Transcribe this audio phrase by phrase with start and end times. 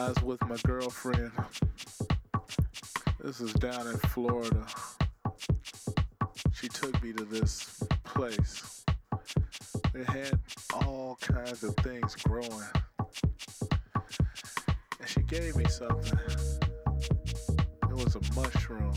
[0.00, 1.30] I was with my girlfriend.
[3.22, 4.66] This is down in Florida.
[6.54, 8.82] She took me to this place.
[9.94, 10.40] It had
[10.72, 12.48] all kinds of things growing.
[14.98, 16.18] And she gave me something.
[17.90, 18.94] It was a mushroom.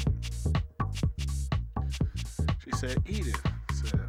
[2.64, 3.42] She said, Eat it.
[3.46, 4.00] I said,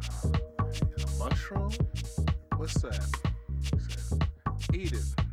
[1.03, 1.73] A mushroom?
[2.55, 3.05] What's that?
[3.63, 4.29] She said,
[4.73, 5.24] Eat it.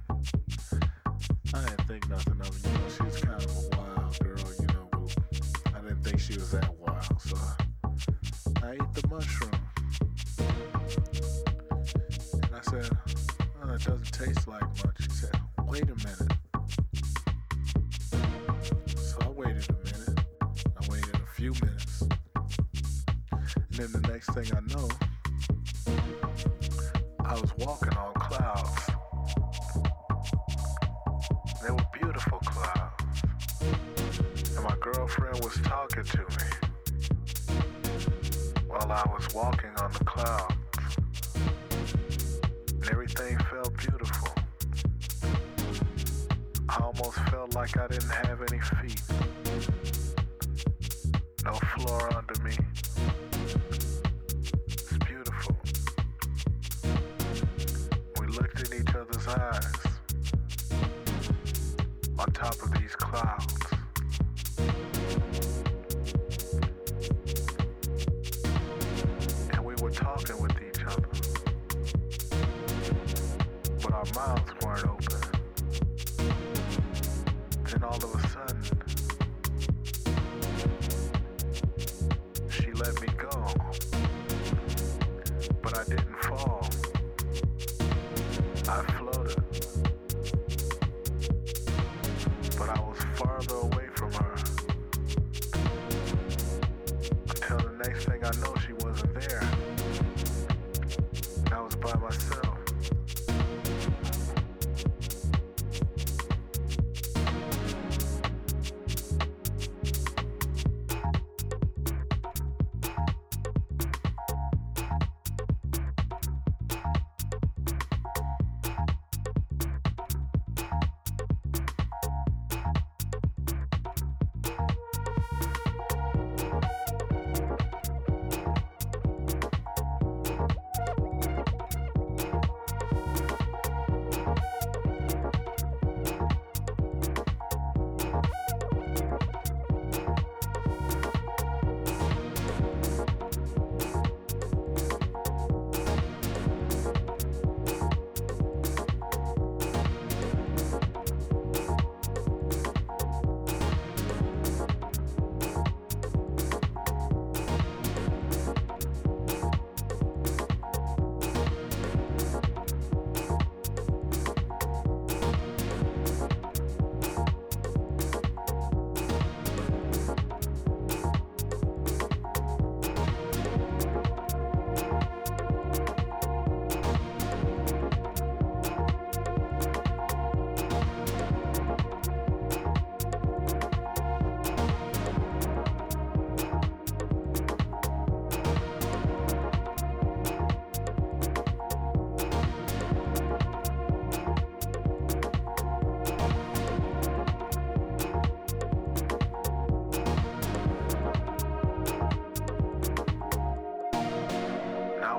[97.58, 97.81] come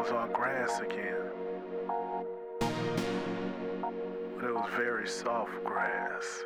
[0.03, 1.31] was on grass again.
[2.59, 6.43] But it was very soft grass.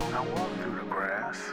[0.00, 1.47] I walked through the grass.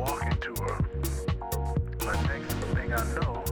[0.00, 0.78] walking to her.
[1.98, 3.44] But next thing I know,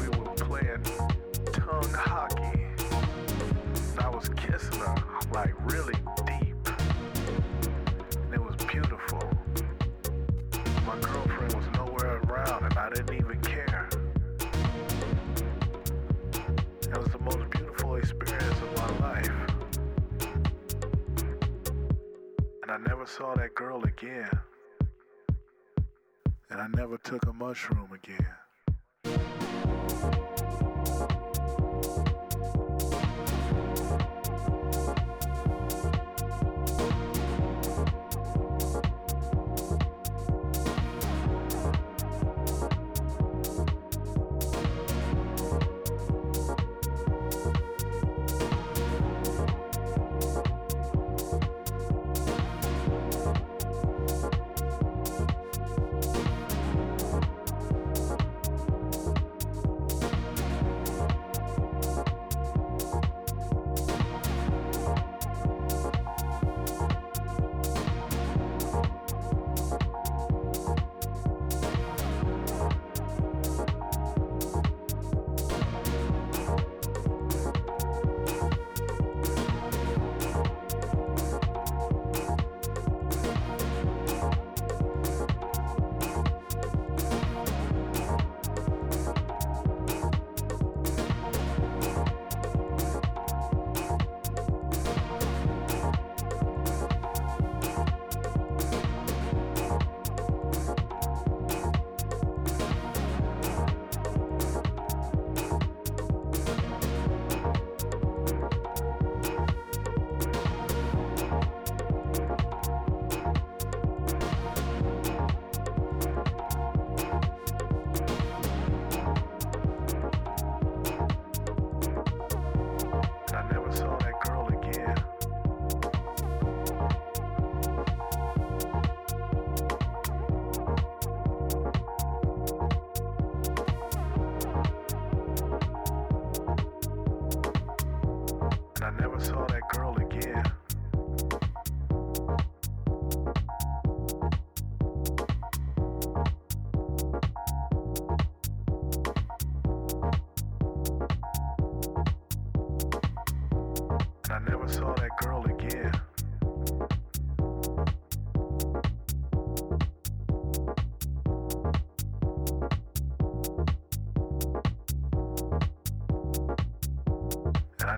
[0.00, 0.82] we were playing
[1.52, 2.64] tongue hockey.
[3.98, 4.94] I was kissing her,
[5.32, 5.98] like really
[23.04, 24.30] never saw that girl again.
[26.50, 28.43] And I never took a mushroom again.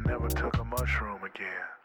[0.07, 1.76] Never took a mushroom again.